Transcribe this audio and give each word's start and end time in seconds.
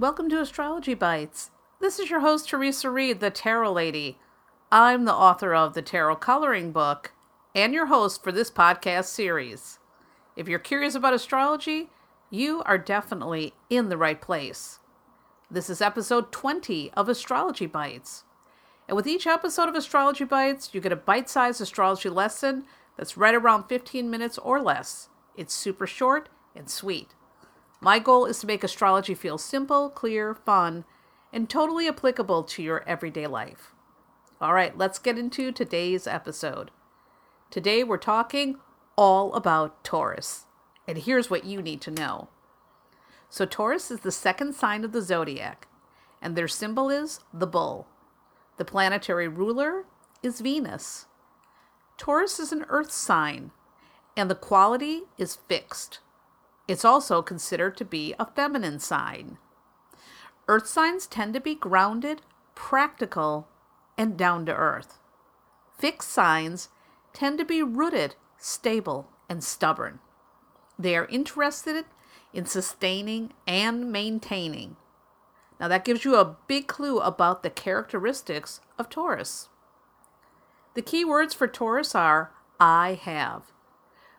Welcome 0.00 0.30
to 0.30 0.40
Astrology 0.40 0.94
Bites. 0.94 1.50
This 1.78 1.98
is 1.98 2.08
your 2.08 2.20
host, 2.20 2.48
Theresa 2.48 2.88
Reed, 2.88 3.20
the 3.20 3.28
Tarot 3.28 3.70
Lady. 3.70 4.18
I'm 4.72 5.04
the 5.04 5.12
author 5.12 5.54
of 5.54 5.74
the 5.74 5.82
Tarot 5.82 6.16
Coloring 6.16 6.72
Book 6.72 7.12
and 7.54 7.74
your 7.74 7.84
host 7.84 8.24
for 8.24 8.32
this 8.32 8.50
podcast 8.50 9.08
series. 9.08 9.78
If 10.36 10.48
you're 10.48 10.58
curious 10.58 10.94
about 10.94 11.12
astrology, 11.12 11.90
you 12.30 12.62
are 12.64 12.78
definitely 12.78 13.52
in 13.68 13.90
the 13.90 13.98
right 13.98 14.18
place. 14.18 14.78
This 15.50 15.68
is 15.68 15.82
episode 15.82 16.32
20 16.32 16.90
of 16.92 17.10
Astrology 17.10 17.66
Bites. 17.66 18.24
And 18.88 18.96
with 18.96 19.06
each 19.06 19.26
episode 19.26 19.68
of 19.68 19.74
Astrology 19.74 20.24
Bites, 20.24 20.70
you 20.72 20.80
get 20.80 20.92
a 20.92 20.96
bite 20.96 21.28
sized 21.28 21.60
astrology 21.60 22.08
lesson 22.08 22.64
that's 22.96 23.18
right 23.18 23.34
around 23.34 23.64
15 23.64 24.10
minutes 24.10 24.38
or 24.38 24.62
less. 24.62 25.10
It's 25.36 25.52
super 25.52 25.86
short 25.86 26.30
and 26.56 26.70
sweet. 26.70 27.08
My 27.80 27.98
goal 27.98 28.26
is 28.26 28.38
to 28.40 28.46
make 28.46 28.62
astrology 28.62 29.14
feel 29.14 29.38
simple, 29.38 29.88
clear, 29.88 30.34
fun, 30.34 30.84
and 31.32 31.48
totally 31.48 31.88
applicable 31.88 32.42
to 32.44 32.62
your 32.62 32.86
everyday 32.86 33.26
life. 33.26 33.72
All 34.40 34.52
right, 34.52 34.76
let's 34.76 34.98
get 34.98 35.18
into 35.18 35.50
today's 35.50 36.06
episode. 36.06 36.70
Today 37.50 37.82
we're 37.82 37.96
talking 37.96 38.58
all 38.96 39.32
about 39.32 39.82
Taurus. 39.82 40.44
And 40.86 40.98
here's 40.98 41.30
what 41.30 41.44
you 41.44 41.62
need 41.62 41.80
to 41.82 41.90
know. 41.90 42.28
So, 43.30 43.46
Taurus 43.46 43.90
is 43.90 44.00
the 44.00 44.10
second 44.10 44.54
sign 44.54 44.84
of 44.84 44.92
the 44.92 45.02
zodiac, 45.02 45.68
and 46.20 46.34
their 46.34 46.48
symbol 46.48 46.90
is 46.90 47.20
the 47.32 47.46
bull. 47.46 47.86
The 48.56 48.64
planetary 48.64 49.28
ruler 49.28 49.84
is 50.22 50.40
Venus. 50.40 51.06
Taurus 51.96 52.40
is 52.40 52.50
an 52.50 52.66
earth 52.68 52.90
sign, 52.90 53.52
and 54.16 54.28
the 54.28 54.34
quality 54.34 55.02
is 55.16 55.36
fixed. 55.36 56.00
It's 56.70 56.84
also 56.84 57.20
considered 57.20 57.76
to 57.78 57.84
be 57.84 58.14
a 58.16 58.24
feminine 58.24 58.78
sign. 58.78 59.38
Earth 60.46 60.68
signs 60.68 61.08
tend 61.08 61.34
to 61.34 61.40
be 61.40 61.56
grounded, 61.56 62.22
practical, 62.54 63.48
and 63.98 64.16
down 64.16 64.46
to 64.46 64.54
earth. 64.54 65.00
Fixed 65.76 66.10
signs 66.10 66.68
tend 67.12 67.38
to 67.38 67.44
be 67.44 67.60
rooted, 67.60 68.14
stable, 68.38 69.08
and 69.28 69.42
stubborn. 69.42 69.98
They 70.78 70.94
are 70.94 71.06
interested 71.06 71.86
in 72.32 72.46
sustaining 72.46 73.32
and 73.48 73.90
maintaining. 73.90 74.76
Now, 75.58 75.66
that 75.66 75.84
gives 75.84 76.04
you 76.04 76.14
a 76.14 76.36
big 76.46 76.68
clue 76.68 77.00
about 77.00 77.42
the 77.42 77.50
characteristics 77.50 78.60
of 78.78 78.88
Taurus. 78.88 79.48
The 80.74 80.82
key 80.82 81.04
words 81.04 81.34
for 81.34 81.48
Taurus 81.48 81.96
are 81.96 82.30
I 82.60 83.00
have. 83.02 83.50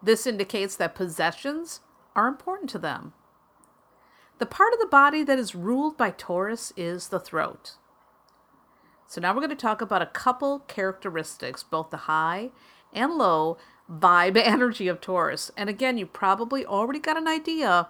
This 0.00 0.28
indicates 0.28 0.76
that 0.76 0.94
possessions 0.94 1.80
are 2.16 2.26
important 2.26 2.68
to 2.70 2.78
them. 2.78 3.12
The 4.38 4.46
part 4.46 4.72
of 4.72 4.80
the 4.80 4.86
body 4.86 5.22
that 5.22 5.38
is 5.38 5.54
ruled 5.54 5.96
by 5.96 6.10
Taurus 6.10 6.72
is 6.76 7.08
the 7.08 7.20
throat. 7.20 7.76
So, 9.06 9.20
now 9.20 9.32
we're 9.32 9.40
going 9.40 9.50
to 9.50 9.56
talk 9.56 9.80
about 9.80 10.02
a 10.02 10.06
couple 10.06 10.60
characteristics, 10.60 11.62
both 11.62 11.90
the 11.90 11.96
high 11.96 12.50
and 12.92 13.12
low 13.12 13.56
vibe 13.90 14.36
energy 14.44 14.88
of 14.88 15.00
Taurus. 15.00 15.52
And 15.56 15.70
again, 15.70 15.96
you 15.96 16.06
probably 16.06 16.66
already 16.66 16.98
got 16.98 17.16
an 17.16 17.28
idea 17.28 17.88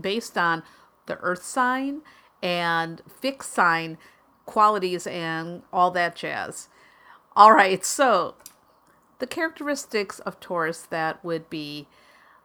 based 0.00 0.38
on 0.38 0.62
the 1.06 1.18
earth 1.18 1.42
sign 1.42 2.02
and 2.42 3.02
fixed 3.20 3.52
sign 3.52 3.98
qualities 4.46 5.06
and 5.06 5.62
all 5.72 5.90
that 5.90 6.16
jazz. 6.16 6.68
All 7.34 7.52
right, 7.52 7.84
so 7.84 8.34
the 9.18 9.26
characteristics 9.26 10.18
of 10.20 10.40
Taurus 10.40 10.82
that 10.82 11.24
would 11.24 11.48
be 11.50 11.86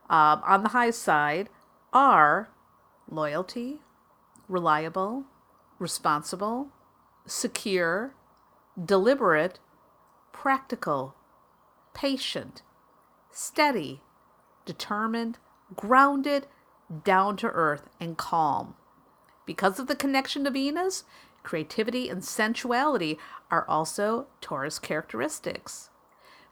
um, 0.09 0.41
on 0.45 0.63
the 0.63 0.69
high 0.69 0.91
side 0.91 1.49
are 1.93 2.49
loyalty, 3.09 3.81
reliable, 4.47 5.25
responsible, 5.79 6.69
secure, 7.25 8.13
deliberate, 8.83 9.59
practical, 10.31 11.15
patient, 11.93 12.61
steady, 13.31 14.01
determined, 14.65 15.37
grounded, 15.75 16.47
down 17.03 17.35
to 17.37 17.47
earth, 17.47 17.89
and 17.99 18.17
calm. 18.17 18.75
Because 19.45 19.79
of 19.79 19.87
the 19.87 19.95
connection 19.95 20.43
to 20.43 20.51
Venus, 20.51 21.03
creativity 21.43 22.09
and 22.09 22.23
sensuality 22.23 23.17
are 23.49 23.67
also 23.67 24.27
Taurus 24.41 24.79
characteristics. 24.79 25.89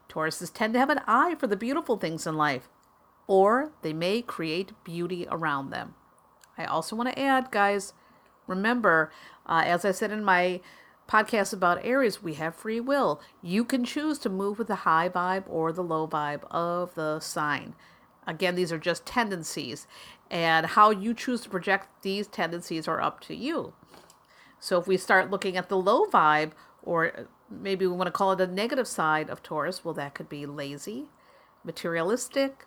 Tauruses 0.08 0.52
tend 0.52 0.72
to 0.74 0.78
have 0.78 0.90
an 0.90 1.00
eye 1.06 1.34
for 1.38 1.46
the 1.46 1.56
beautiful 1.56 1.96
things 1.96 2.26
in 2.26 2.36
life, 2.36 2.68
or 3.26 3.72
they 3.82 3.92
may 3.92 4.22
create 4.22 4.72
beauty 4.84 5.26
around 5.30 5.70
them. 5.70 5.94
I 6.56 6.64
also 6.64 6.96
want 6.96 7.10
to 7.10 7.18
add, 7.18 7.50
guys, 7.50 7.92
remember, 8.46 9.12
uh, 9.46 9.62
as 9.64 9.84
I 9.84 9.92
said 9.92 10.10
in 10.10 10.24
my 10.24 10.60
podcast 11.08 11.52
about 11.52 11.84
Aries, 11.84 12.22
we 12.22 12.34
have 12.34 12.54
free 12.54 12.80
will. 12.80 13.20
You 13.42 13.64
can 13.64 13.84
choose 13.84 14.18
to 14.20 14.28
move 14.28 14.58
with 14.58 14.68
the 14.68 14.76
high 14.76 15.08
vibe 15.08 15.44
or 15.46 15.72
the 15.72 15.82
low 15.82 16.06
vibe 16.08 16.44
of 16.50 16.94
the 16.94 17.20
sign. 17.20 17.74
Again, 18.26 18.56
these 18.56 18.72
are 18.72 18.78
just 18.78 19.06
tendencies, 19.06 19.86
and 20.30 20.66
how 20.66 20.90
you 20.90 21.14
choose 21.14 21.42
to 21.42 21.48
project 21.48 22.02
these 22.02 22.26
tendencies 22.26 22.88
are 22.88 23.00
up 23.00 23.20
to 23.20 23.36
you. 23.36 23.72
So, 24.58 24.80
if 24.80 24.88
we 24.88 24.96
start 24.96 25.30
looking 25.30 25.56
at 25.56 25.68
the 25.68 25.76
low 25.76 26.06
vibe, 26.06 26.50
or 26.82 27.28
maybe 27.48 27.86
we 27.86 27.92
want 27.94 28.08
to 28.08 28.12
call 28.12 28.32
it 28.32 28.40
a 28.40 28.46
negative 28.48 28.88
side 28.88 29.30
of 29.30 29.44
Taurus, 29.44 29.84
well, 29.84 29.94
that 29.94 30.14
could 30.14 30.28
be 30.28 30.44
lazy, 30.44 31.06
materialistic, 31.62 32.66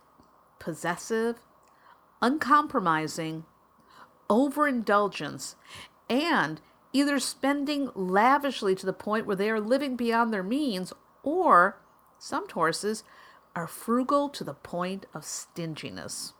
possessive, 0.59 1.37
uncompromising, 2.21 3.45
overindulgence, 4.29 5.55
and 6.09 6.61
either 6.93 7.19
spending 7.19 7.89
lavishly 7.95 8.75
to 8.75 8.85
the 8.85 8.93
point 8.93 9.25
where 9.25 9.35
they 9.35 9.49
are 9.49 9.59
living 9.59 9.95
beyond 9.95 10.33
their 10.33 10.43
means, 10.43 10.93
or 11.23 11.79
some 12.17 12.47
Tauruses 12.47 13.03
are 13.55 13.67
frugal 13.67 14.29
to 14.29 14.43
the 14.43 14.53
point 14.53 15.05
of 15.13 15.25
stinginess. 15.25 16.33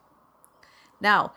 Now, 1.01 1.33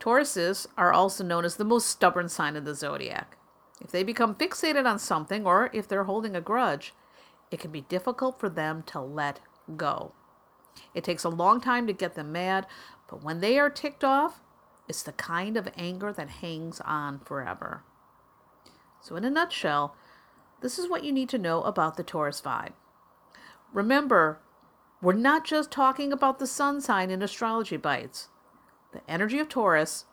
Tauruses 0.00 0.66
are 0.76 0.92
also 0.92 1.24
known 1.24 1.44
as 1.44 1.56
the 1.56 1.64
most 1.64 1.88
stubborn 1.88 2.28
sign 2.28 2.56
of 2.56 2.64
the 2.64 2.74
zodiac. 2.74 3.36
If 3.80 3.90
they 3.90 4.02
become 4.02 4.34
fixated 4.34 4.86
on 4.86 4.98
something 4.98 5.46
or 5.46 5.70
if 5.72 5.86
they're 5.88 6.04
holding 6.04 6.34
a 6.34 6.40
grudge, 6.40 6.94
it 7.50 7.60
can 7.60 7.70
be 7.70 7.82
difficult 7.82 8.40
for 8.40 8.48
them 8.48 8.82
to 8.88 9.00
let 9.00 9.40
go. 9.76 10.12
It 10.94 11.04
takes 11.04 11.24
a 11.24 11.28
long 11.28 11.60
time 11.60 11.86
to 11.86 11.92
get 11.92 12.14
them 12.14 12.32
mad, 12.32 12.66
but 13.08 13.22
when 13.22 13.40
they 13.40 13.58
are 13.58 13.70
ticked 13.70 14.04
off, 14.04 14.40
it's 14.88 15.02
the 15.02 15.12
kind 15.12 15.56
of 15.56 15.68
anger 15.76 16.12
that 16.12 16.28
hangs 16.28 16.80
on 16.80 17.20
forever. 17.20 17.82
So, 19.00 19.16
in 19.16 19.24
a 19.24 19.30
nutshell, 19.30 19.96
this 20.60 20.78
is 20.78 20.88
what 20.88 21.04
you 21.04 21.12
need 21.12 21.28
to 21.30 21.38
know 21.38 21.62
about 21.62 21.96
the 21.96 22.02
Taurus 22.02 22.40
vibe. 22.40 22.72
Remember, 23.72 24.40
we're 25.02 25.12
not 25.12 25.44
just 25.44 25.70
talking 25.70 26.12
about 26.12 26.38
the 26.38 26.46
sun 26.46 26.80
sign 26.80 27.10
in 27.10 27.22
astrology 27.22 27.76
bites. 27.76 28.28
The 28.92 29.02
energy 29.08 29.38
of 29.38 29.48
Taurus, 29.48 30.06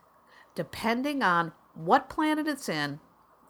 depending 0.55 1.23
on 1.23 1.53
what 1.73 2.09
planet 2.09 2.47
it's 2.47 2.67
in 2.67 2.99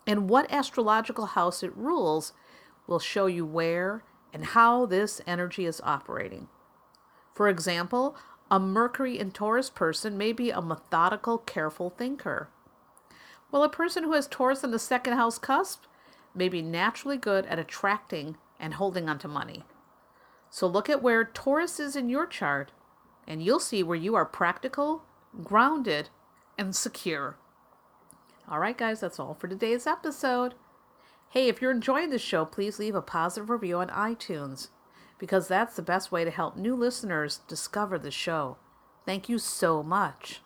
and 0.05 0.29
what 0.29 0.51
astrological 0.51 1.27
house 1.27 1.63
it 1.63 1.75
rules, 1.75 2.33
will 2.85 2.99
show 2.99 3.25
you 3.25 3.45
where 3.45 4.03
and 4.31 4.45
how 4.45 4.85
this 4.85 5.21
energy 5.25 5.65
is 5.65 5.81
operating. 5.83 6.47
For 7.33 7.49
example, 7.49 8.15
a 8.51 8.59
Mercury 8.59 9.17
in 9.17 9.31
Taurus 9.31 9.69
person 9.69 10.17
may 10.17 10.31
be 10.31 10.51
a 10.51 10.61
methodical, 10.61 11.39
careful 11.39 11.89
thinker. 11.89 12.49
While 13.49 13.63
a 13.63 13.69
person 13.69 14.03
who 14.03 14.13
has 14.13 14.27
Taurus 14.27 14.63
in 14.63 14.71
the 14.71 14.79
second 14.79 15.13
house 15.13 15.37
cusp 15.37 15.85
may 16.35 16.49
be 16.49 16.61
naturally 16.61 17.17
good 17.17 17.45
at 17.47 17.59
attracting 17.59 18.37
and 18.59 18.75
holding 18.75 19.09
onto 19.09 19.27
money. 19.27 19.63
So 20.49 20.67
look 20.67 20.89
at 20.89 21.01
where 21.01 21.23
Taurus 21.23 21.79
is 21.79 21.95
in 21.95 22.09
your 22.09 22.27
chart, 22.27 22.71
and 23.27 23.43
you'll 23.43 23.59
see 23.59 23.81
where 23.81 23.97
you 23.97 24.13
are 24.15 24.25
practical, 24.25 25.03
grounded, 25.43 26.09
and 26.57 26.75
secure. 26.75 27.37
All 28.47 28.59
right, 28.59 28.77
guys, 28.77 28.99
that's 28.99 29.19
all 29.19 29.33
for 29.33 29.47
today's 29.47 29.87
episode. 29.87 30.53
Hey, 31.29 31.47
if 31.47 31.61
you're 31.61 31.71
enjoying 31.71 32.11
the 32.11 32.19
show, 32.19 32.45
please 32.45 32.77
leave 32.77 32.93
a 32.93 33.01
positive 33.01 33.49
review 33.49 33.77
on 33.77 33.89
iTunes 33.89 34.67
because 35.23 35.47
that's 35.47 35.77
the 35.77 35.81
best 35.81 36.11
way 36.11 36.25
to 36.25 36.31
help 36.31 36.57
new 36.57 36.75
listeners 36.75 37.39
discover 37.47 37.97
the 37.97 38.11
show. 38.11 38.57
Thank 39.05 39.29
you 39.29 39.39
so 39.39 39.81
much. 39.81 40.41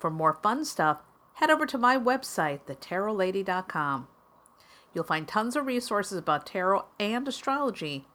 For 0.00 0.10
more 0.10 0.34
fun 0.42 0.64
stuff, 0.64 1.02
head 1.34 1.50
over 1.50 1.66
to 1.66 1.78
my 1.78 1.96
website, 1.96 2.62
thetarotlady.com. 2.66 4.08
You'll 4.92 5.04
find 5.04 5.28
tons 5.28 5.54
of 5.54 5.66
resources 5.66 6.18
about 6.18 6.46
tarot 6.46 6.86
and 6.98 7.28
astrology 7.28 8.06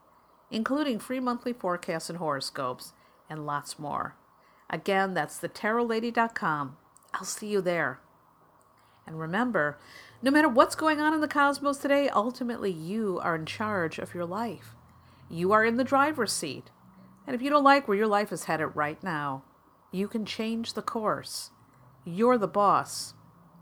including 0.53 0.99
free 0.99 1.19
monthly 1.19 1.51
forecasts 1.51 2.09
and 2.09 2.19
horoscopes, 2.19 2.93
and 3.29 3.45
lots 3.45 3.79
more. 3.79 4.15
Again, 4.69 5.15
that's 5.15 5.39
thetarotlady.com. 5.39 6.77
I'll 7.13 7.25
see 7.25 7.47
you 7.47 7.59
there. 7.59 7.99
And 9.05 9.19
remember, 9.19 9.79
no 10.21 10.31
matter 10.31 10.47
what's 10.47 10.75
going 10.75 11.01
on 11.01 11.13
in 11.13 11.21
the 11.21 11.27
cosmos 11.27 11.79
today, 11.79 12.07
ultimately 12.07 12.71
you 12.71 13.19
are 13.21 13.35
in 13.35 13.45
charge 13.45 13.97
of 13.97 14.13
your 14.13 14.25
life. 14.25 14.75
You 15.29 15.51
are 15.51 15.65
in 15.65 15.77
the 15.77 15.83
driver's 15.83 16.31
seat. 16.31 16.69
And 17.25 17.35
if 17.35 17.41
you 17.41 17.49
don't 17.49 17.63
like 17.63 17.87
where 17.87 17.97
your 17.97 18.07
life 18.07 18.31
is 18.31 18.45
headed 18.45 18.75
right 18.75 19.01
now, 19.03 19.43
you 19.91 20.07
can 20.07 20.25
change 20.25 20.73
the 20.73 20.81
course. 20.81 21.51
You're 22.05 22.37
the 22.37 22.47
boss. 22.47 23.13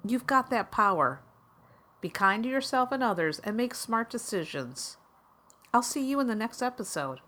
You've 0.05 0.25
got 0.25 0.49
that 0.49 0.71
power. 0.71 1.21
Be 2.01 2.09
kind 2.09 2.43
to 2.43 2.49
yourself 2.49 2.91
and 2.91 3.03
others 3.03 3.39
and 3.39 3.55
make 3.55 3.75
smart 3.75 4.09
decisions. 4.09 4.97
I'll 5.73 5.83
see 5.83 6.03
you 6.03 6.19
in 6.19 6.27
the 6.27 6.35
next 6.35 6.61
episode. 6.61 7.19